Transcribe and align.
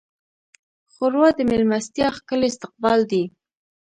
ښوروا 0.93 1.29
د 1.35 1.39
میلمستیا 1.49 2.07
ښکلی 2.17 2.47
استقبال 2.51 2.99
دی. 3.11 3.23